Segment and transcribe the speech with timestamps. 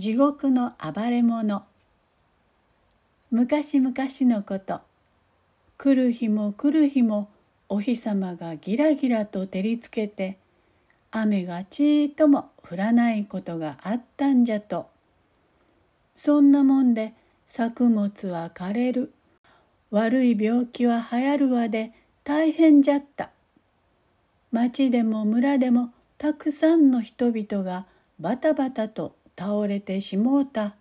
[0.00, 1.66] 地獄の暴れ者
[3.30, 4.80] 昔々のこと。
[5.76, 7.28] 来る日も来る日も
[7.68, 10.38] お日様がギラギラと照りつけて
[11.10, 14.88] 雨がちーとも降らないことがあったんじゃと。
[16.16, 17.12] そんなもんで
[17.44, 19.12] 作物は枯れる。
[19.90, 21.92] 悪い病気は流行るわで
[22.24, 23.32] 大変じゃった。
[24.50, 27.84] 町でも村でもたくさんの人々が
[28.18, 30.74] バタバタと倒れてしもうた。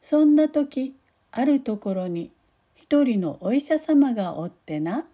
[0.00, 0.94] そんな時
[1.32, 2.30] あるところに
[2.74, 5.04] 一人のお医者様がおってな。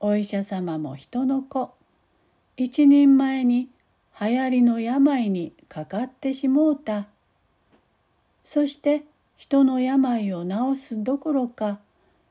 [0.00, 1.74] お医者様も人の子。
[2.56, 3.68] 一人前に
[4.18, 7.08] 流行りの病にかかってしもうた。
[8.42, 9.02] そして
[9.36, 11.78] 人の病を治すどころか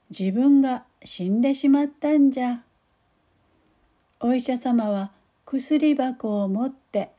[0.10, 2.64] 自分が死んでしまったんじゃ。
[4.20, 5.12] お医者様は
[5.46, 7.12] 薬箱を持って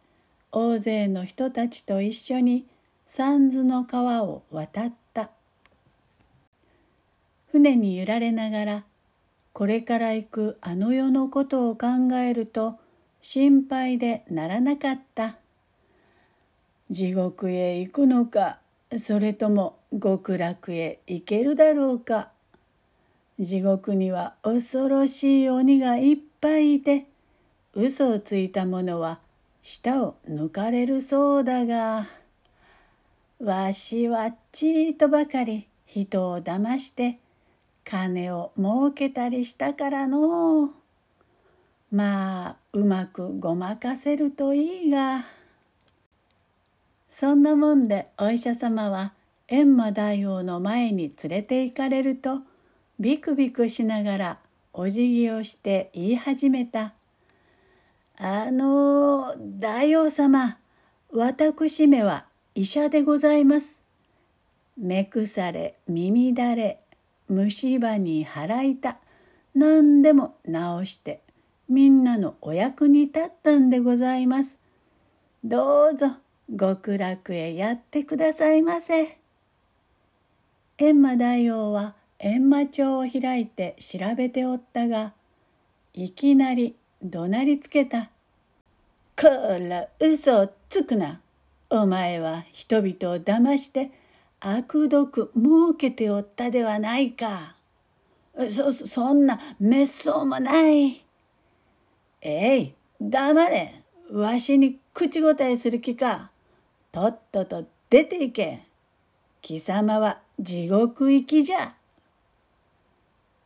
[0.58, 2.64] 大勢の人たちと一緒に
[3.06, 5.28] 三途の川を渡った。
[7.52, 8.84] 船に揺られながら
[9.52, 12.76] これから行くあの世のことを考えると
[13.20, 15.36] 心配でならなかった。
[16.88, 18.58] 地獄へ行くのか
[18.96, 22.30] それとも極楽へ行けるだろうか。
[23.38, 27.08] 地獄には恐ろしい鬼がいっぱいいて
[27.74, 29.20] 嘘をついた者は
[29.68, 32.06] 舌を抜かれるそうだが
[33.40, 37.18] わしはちーとばかり人を騙して
[37.82, 40.70] 金を儲けたりしたからの
[41.90, 45.24] まあうまくごまかせるといいが
[47.10, 49.14] そんなもんでお医者様は
[49.48, 52.38] 閻魔大王の前に連れて行かれると
[53.00, 54.38] ビクビクしながら
[54.72, 56.95] お辞儀をして言い始めた。
[58.18, 60.56] あの大王様
[61.12, 63.82] 私めは医者でございます。
[64.78, 66.80] 目腐れ耳だれ
[67.28, 68.98] 虫歯に払いた
[69.54, 71.20] 何でも治して
[71.68, 74.58] みんなのお役に立ったんでございます。
[75.44, 76.12] どうぞ
[76.58, 79.18] 極楽へやってくださいませ。
[80.78, 85.12] 閻魔大王は閻魔帳を開いて調べておったが
[85.92, 88.10] いきなり怒鳴りつけた。
[89.16, 91.20] こら嘘をつくな。
[91.70, 93.90] お前は人々を騙して
[94.40, 97.56] 悪毒儲けておったではないか。
[98.50, 101.02] そ、そんな滅相もない。
[102.20, 103.82] えい、黙れ。
[104.12, 106.30] わしに口答えする気か。
[106.92, 108.62] とっとと出て行け。
[109.42, 111.74] 貴様は地獄行きじゃ。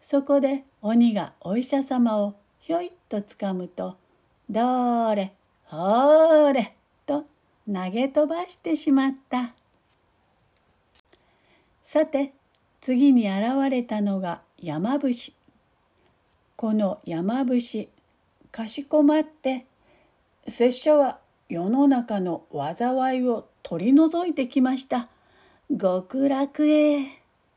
[0.00, 2.34] そこで鬼がお医者様を
[2.70, 3.96] ひょいっとつかむと
[4.48, 5.32] 「どれ
[5.64, 7.24] ほれ」と
[7.66, 9.54] 投げ飛ばしてしまった。
[11.82, 12.32] さて
[12.80, 15.32] 次に現れたのが山伏。
[16.54, 17.88] この山伏
[18.52, 19.66] かしこまって
[20.46, 25.08] 拙者は世の中の災いを取り除いてきました。
[25.76, 27.04] 極楽へ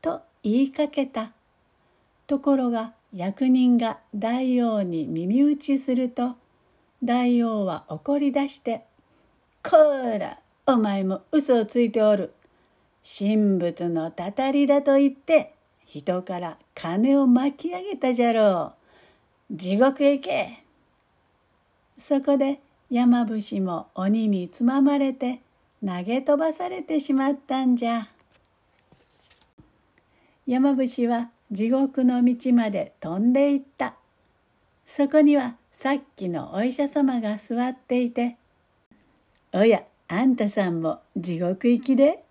[0.02, 1.30] と言いかけた。
[2.26, 6.34] ところが役人が大王に耳打ちすると
[7.00, 8.84] 大王は怒り出して
[9.62, 9.76] 「こ
[10.18, 12.34] らお前も嘘をついておる。
[13.04, 15.54] 神仏のたたりだと言って
[15.84, 18.72] 人から金を巻き上げたじゃろ
[19.50, 19.56] う。
[19.56, 20.64] 地獄へ行け。
[21.98, 22.60] そこで
[22.90, 25.40] 山伏も鬼につままれて
[25.86, 28.08] 投げ飛ばされてしまったんじゃ。
[30.46, 33.94] 山伏は地獄の道まで飛んでいった
[34.84, 38.36] そこにはさっきのお医者様が座っていて
[39.54, 42.24] 「おやあんたさんも地獄行きで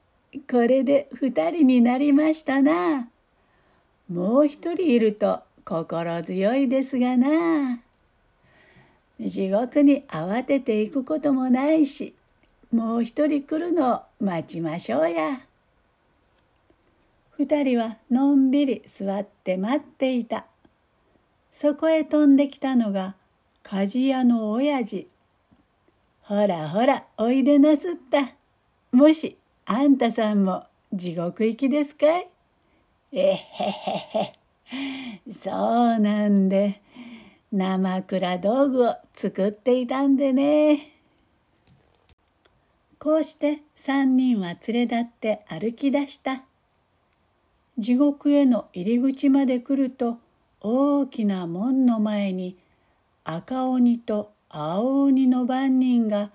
[0.51, 3.07] これで二人になりましたな。
[4.09, 7.79] もう一人いると心強いですがな。
[9.21, 12.13] 地獄に慌てていくこともないし
[12.73, 15.39] もう一人来るのを待ちましょうや。
[17.37, 20.45] 二人はのんびり座って待っていた。
[21.51, 23.15] そこへ飛んできたのが
[23.63, 25.07] 鍛冶屋の親父。
[26.21, 28.33] ほらほらおいでなすった。
[28.95, 32.27] もしあんたさんも地獄行きですかい？
[33.13, 33.33] えへへ
[34.19, 34.33] へ。
[35.31, 36.81] そうなんで
[37.51, 40.91] 生蔵道具を作っていたんでね。
[42.99, 46.43] こうして三人は連れ立って歩き出した。
[47.77, 50.17] 地獄への入り口まで来ると
[50.61, 52.57] 大きな門の前に
[53.23, 56.31] 赤鬼と青鬼の番人が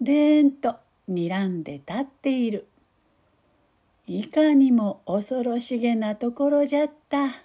[0.00, 0.76] でーんと
[1.08, 2.66] 睨んで立っている。
[4.06, 7.42] いかにも恐ろしげなところじゃった。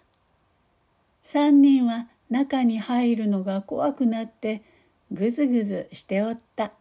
[1.23, 4.61] 三人は中に入るのが怖くなって
[5.11, 6.73] ぐずぐずしておった。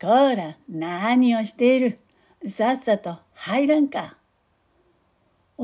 [0.00, 1.98] こら、何をしている？
[2.48, 4.16] さっさと入らんか。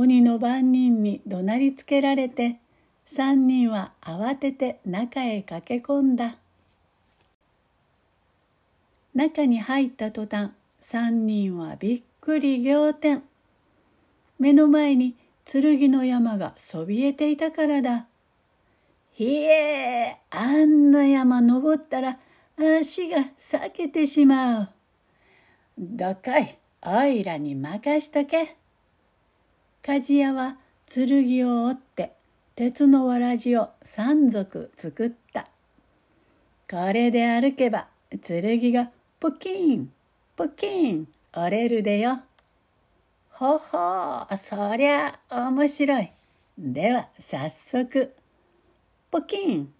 [0.00, 2.60] 鬼の番人に怒鳴りつけられて、
[3.04, 6.36] 三人は慌てて中へ駆け込んだ。
[9.12, 13.24] 中に入った途端、三人はびっくり仰天。
[14.38, 18.06] 目の前に剣の山がそびえていたからだ。
[19.14, 22.20] ひえあんな山登ったら
[22.56, 24.68] 足が裂けてしまう。
[25.76, 28.54] どっかい、おいらに任しとけ。
[29.82, 32.12] 鍛冶屋は剣を折って
[32.54, 35.46] 鉄のわらじを三足作った。
[36.70, 37.88] これで歩けば
[38.22, 38.90] 剣が
[39.20, 39.90] ポキン
[40.36, 42.20] ポキン折れるでよ。
[43.30, 46.10] ほほう、そりゃ面白い。
[46.58, 48.14] では早速。
[49.10, 49.72] ポキン、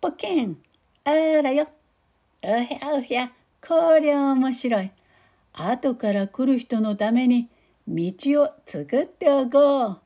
[0.00, 0.56] ポキン、
[1.04, 1.68] あらよ。
[2.42, 2.66] おや
[3.08, 4.90] おや、こりゃ面白い。
[5.52, 7.48] 後から来る人のために
[7.88, 10.00] 道を作っておこう。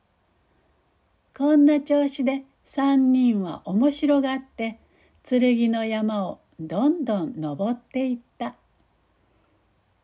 [1.37, 4.79] こんな調子で三人は面白がって
[5.23, 8.55] 剣の山をどんどん登っていった。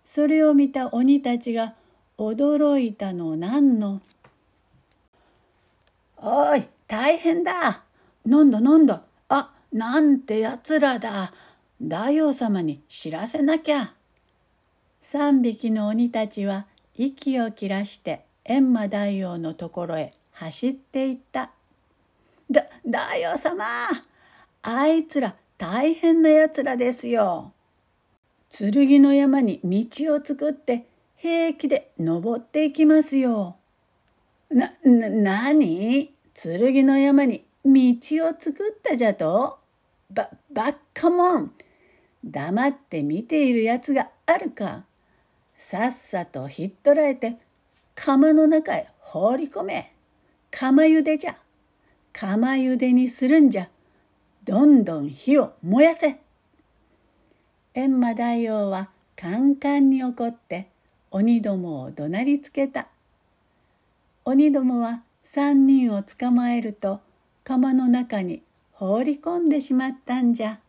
[0.03, 1.75] それを見た鬼たちが
[2.17, 4.01] 驚いたのなんの？
[6.17, 7.83] おい、大変だ。
[8.25, 9.01] なんだなんだ。
[9.29, 11.33] あ、なんてやつらだ。
[11.81, 13.93] 大王様に知らせなきゃ。
[15.01, 21.51] 三匹の鬼たちは息を切らして閻魔大王のところへ走っていった。
[22.51, 23.65] だ、大王様
[24.61, 27.53] あいつら大変なやつらですよ。
[28.49, 30.85] 剣の山に道を作って
[31.15, 33.55] 平気で登っていきますよ。
[34.51, 37.71] な、な、なに剣の山に道
[38.27, 39.57] を作ったじゃと？
[40.11, 41.53] ば、ばっかもん。
[42.23, 44.83] 黙って見ているやつがあるか？
[45.65, 47.37] さっさとひっ捕らえて
[47.95, 49.93] 釜の中へ放り込め。
[50.51, 51.37] 釜茹でじゃ。
[52.11, 53.69] 釜茹でにするんじゃ。
[54.43, 56.19] どんどん火を燃やせ。
[57.73, 60.67] 閻魔大王はカンカンに怒って
[61.11, 62.89] 鬼どもを怒鳴りつけた。
[64.25, 66.99] 鬼どもは三人を捕まえると
[67.45, 68.43] 釜の中に
[68.73, 70.59] 放り込んでしまったんじゃ。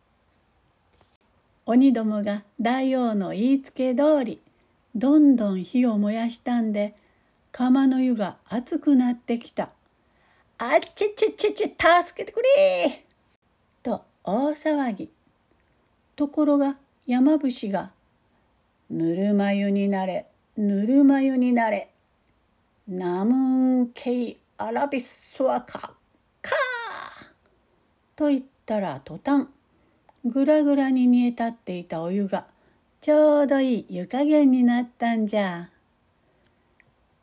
[1.65, 4.41] 鬼どもが大王の言いつけ通り
[4.95, 6.95] どんどん火を燃やしたんで
[7.51, 9.69] 釜の湯が熱くなってきた。
[10.57, 11.73] あっちちちち助
[12.15, 13.03] けてくれ
[13.83, 15.09] と大騒ぎ。
[16.15, 17.91] ところが山伏が
[18.89, 21.89] 「ぬるま湯になれぬるま湯になれ
[22.87, 25.93] ナムンケイアラビスワカ
[26.41, 27.27] カー」
[28.15, 29.47] と言ったら途端
[30.23, 32.47] ぐらぐらに煮え立っていたお湯が
[33.05, 35.69] ちょうどいい湯加減になったんじゃ。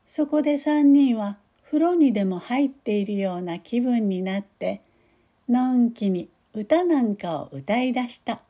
[0.07, 4.81] そこで三人は風呂にでも入っているような気分になって
[5.49, 8.43] のんきに歌なんかを歌い出した。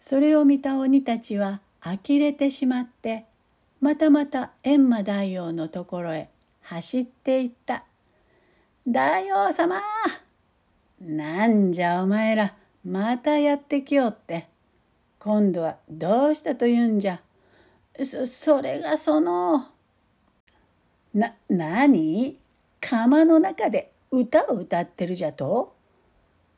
[0.00, 3.24] それを見た鬼たちは呆れてしまって
[3.80, 6.28] またまた閻魔大王のところへ
[6.62, 7.84] 走っていった。
[8.84, 9.80] 大王様
[11.00, 14.49] なんじゃお前らまたやってきよって
[15.20, 17.20] 今度はどうしたと言うんじゃ？
[18.02, 19.66] そそれがその
[21.12, 22.38] な何？
[22.80, 25.74] 釜の中で歌を歌ってるじゃと？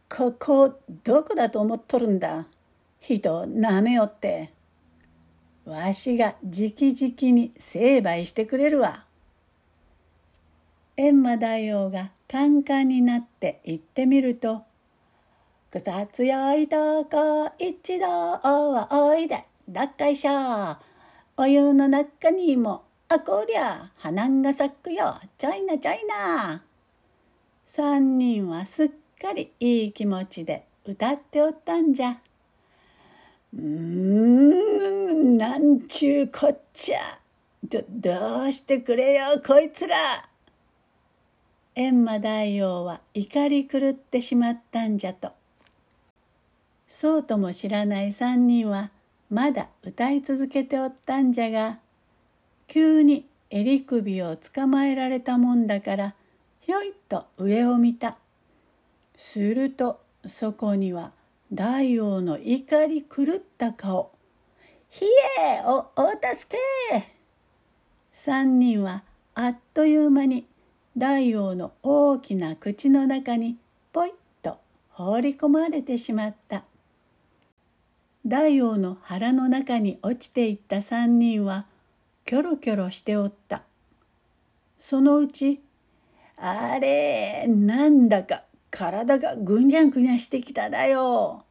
[0.08, 2.46] ここどこだと思っとるんだ？
[3.00, 4.52] 人をなめよって。
[5.64, 9.04] わしがじきじきに成敗してくれるわ。
[10.96, 14.62] 閻魔大王がカンカンになって行ってみると
[15.72, 20.76] 「草強いとこ一度はおいでだっかいしょ
[21.38, 26.62] お湯の中にもあこりゃ花が咲くよちょいなちょいな」
[27.64, 32.18] 三人はすっかりいい気持ちで歌っておったんじゃ。
[33.54, 36.98] うーん、なんちゅうこっちゃ。
[37.64, 39.96] ど、どうしてくれよ、こいつら。
[41.74, 45.32] 閻魔大王は怒り狂ってしまったんじゃと。
[46.94, 48.90] そうとも知らない三人は
[49.30, 51.78] まだ歌い続けておったんじゃが、
[52.68, 56.14] 急に襟首をつかまえられたもんだから、
[56.60, 58.18] ひょいっと上を見た。
[59.16, 61.12] するとそこには
[61.50, 64.12] 大王の怒り狂った顔
[64.90, 65.06] ひ
[65.40, 66.56] えおお助
[66.90, 67.12] け!」
[68.12, 69.02] 三人は
[69.34, 70.46] あっという間に
[70.98, 73.56] 大王の大きな口の中に
[73.94, 74.58] ポイッと
[74.90, 76.64] 放り込まれてしまった
[78.26, 81.66] 大王の腹の中に落ちていった三人は
[82.24, 83.62] キョロキョロしておった。
[84.78, 85.60] そのうち
[86.36, 91.44] 「あれなんだか体がぐにゃぐにゃしてきただよ」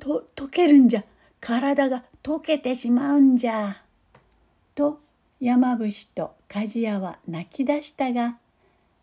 [0.00, 1.04] と「溶けるんじゃ。
[1.40, 3.82] 体が溶けてしまうんじゃ」
[4.74, 5.00] と
[5.40, 8.38] 山伏と鍛冶屋は泣き出したが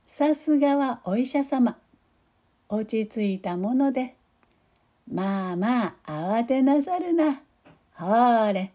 [0.05, 1.77] さすがはお医者様。
[2.67, 4.15] 落ち着いたもので
[5.11, 7.41] まあまあ慌てなさるな。
[7.93, 8.71] ほれ。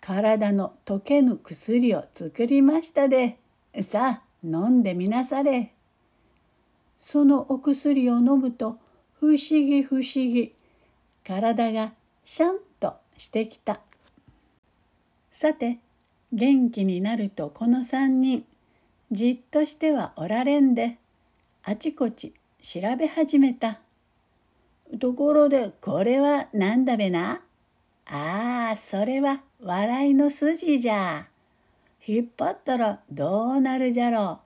[0.00, 3.38] 体の溶けぬ薬を作りましたで。
[3.82, 5.72] さあ飲んでみなされ。
[6.98, 8.78] そのお薬を飲むと
[9.20, 10.54] 不思議不思議。
[11.22, 11.92] 体が
[12.24, 13.80] シャンとしてきた。
[15.30, 15.78] さて
[16.32, 18.44] 元気になるとこの三人
[19.12, 20.98] じっとしてはおられんで
[21.62, 23.83] あちこち調べ始めた。
[25.00, 27.40] ところでこれは何だべな？
[28.06, 31.26] ああそれは笑いの筋じゃ。
[32.06, 34.40] 引っ張ったらどうなるじゃろ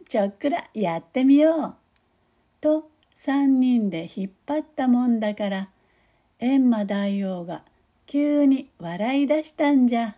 [0.00, 0.04] う。
[0.08, 1.74] ちょっくらやってみよう。
[2.60, 5.68] と三人で引っ張ったもんだから
[6.40, 7.62] 閻魔大王が
[8.06, 10.16] 急に笑い出したんじゃ。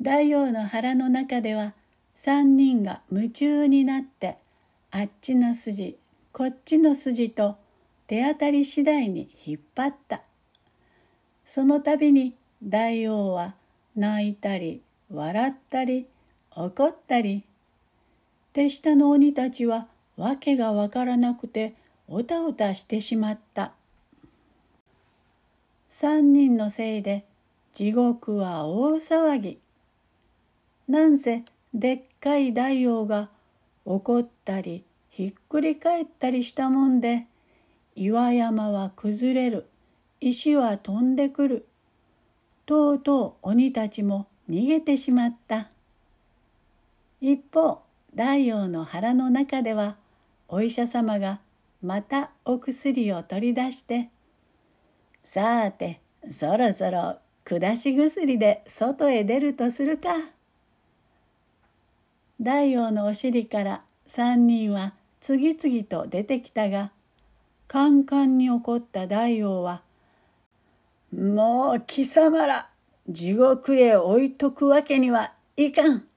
[0.00, 1.72] 大王の腹の中では
[2.14, 4.38] 三人が夢中になって
[4.90, 5.96] あっちの筋
[6.32, 7.56] こっちの筋と
[8.08, 10.22] 手当たり次第に引っ張った。
[11.44, 13.54] その度に大王は
[13.94, 14.80] 泣いたり
[15.12, 16.06] 笑ったり
[16.50, 17.44] 怒ったり。
[18.54, 21.74] 手下の鬼たちは訳がわからなくて
[22.08, 23.72] おたおたしてしまった。
[25.90, 27.24] 三人のせいで
[27.74, 29.58] 地獄は大騒ぎ。
[30.88, 33.28] なんせでっかい大王が
[33.84, 37.26] 怒ったりひっくり返ったりしたもんで
[38.00, 39.66] 岩山は崩れる。
[40.20, 41.66] 石は飛んでくる。
[42.64, 45.70] とうとう鬼たちも逃げてしまった。
[47.20, 47.82] 一方
[48.14, 49.96] 大王の腹の中では
[50.46, 51.40] お医者様が
[51.82, 54.10] またお薬を取り出して
[55.24, 56.00] 「さあて
[56.30, 60.10] そろそろ下し薬で外へ出るとするか」。
[62.40, 66.92] 大王のお尻から三人は次々と出てきたが
[67.68, 69.82] カンカンに怒った大王は
[71.12, 72.70] 「もう貴様ら
[73.08, 76.08] 地獄へ置いとくわけにはいかん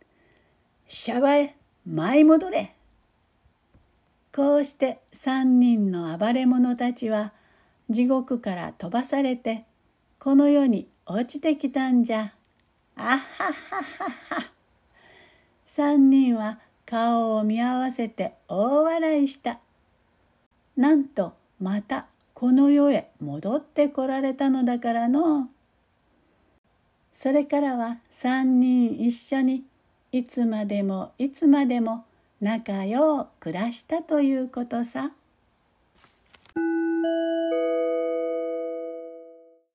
[0.87, 2.73] シャバへ舞い戻れ」
[4.33, 7.33] こうして三人の暴れ者たちは
[7.89, 9.65] 地獄から飛ばされて
[10.19, 12.33] この世に落ちてきたんじゃ。
[12.95, 13.81] あははは
[14.29, 14.51] は。
[15.65, 19.59] 三人は顔を見合わせて大笑いした。
[20.77, 25.47] なんとまたこの世へ戻ってこられたのだからの。
[27.13, 29.63] それからは3人一緒に
[30.11, 32.05] いつまでもいつまでも
[32.41, 35.11] 仲よう暮らしたということさ。